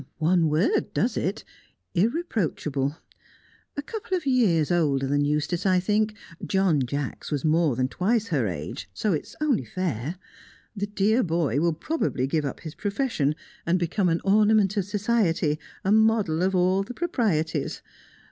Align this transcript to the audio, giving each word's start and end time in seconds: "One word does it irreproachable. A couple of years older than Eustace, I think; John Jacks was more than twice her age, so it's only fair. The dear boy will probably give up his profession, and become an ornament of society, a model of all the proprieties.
"One 0.17 0.49
word 0.49 0.95
does 0.95 1.15
it 1.15 1.43
irreproachable. 1.93 2.97
A 3.77 3.81
couple 3.83 4.17
of 4.17 4.25
years 4.25 4.71
older 4.71 5.05
than 5.05 5.25
Eustace, 5.25 5.63
I 5.63 5.79
think; 5.79 6.15
John 6.43 6.83
Jacks 6.83 7.29
was 7.29 7.45
more 7.45 7.75
than 7.75 7.87
twice 7.87 8.29
her 8.29 8.47
age, 8.47 8.89
so 8.95 9.13
it's 9.13 9.35
only 9.39 9.63
fair. 9.63 10.15
The 10.75 10.87
dear 10.87 11.21
boy 11.21 11.59
will 11.59 11.73
probably 11.73 12.25
give 12.25 12.45
up 12.45 12.61
his 12.61 12.73
profession, 12.73 13.35
and 13.63 13.77
become 13.77 14.09
an 14.09 14.21
ornament 14.23 14.75
of 14.75 14.85
society, 14.85 15.59
a 15.83 15.91
model 15.91 16.41
of 16.41 16.55
all 16.55 16.81
the 16.81 16.95
proprieties. 16.95 17.83